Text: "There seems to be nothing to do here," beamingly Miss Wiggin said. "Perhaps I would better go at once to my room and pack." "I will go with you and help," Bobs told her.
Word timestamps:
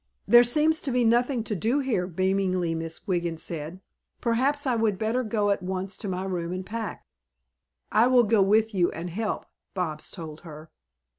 "There 0.27 0.43
seems 0.43 0.81
to 0.81 0.91
be 0.91 1.05
nothing 1.05 1.43
to 1.43 1.55
do 1.55 1.77
here," 1.77 2.07
beamingly 2.07 2.73
Miss 2.73 3.05
Wiggin 3.05 3.37
said. 3.37 3.81
"Perhaps 4.19 4.65
I 4.65 4.75
would 4.75 4.97
better 4.97 5.21
go 5.23 5.51
at 5.51 5.61
once 5.61 5.95
to 5.97 6.07
my 6.07 6.23
room 6.23 6.51
and 6.51 6.65
pack." 6.65 7.05
"I 7.91 8.07
will 8.07 8.23
go 8.23 8.41
with 8.41 8.73
you 8.73 8.89
and 8.93 9.11
help," 9.11 9.45
Bobs 9.75 10.09
told 10.09 10.41
her. 10.41 10.71